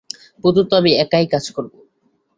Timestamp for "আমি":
0.73-0.91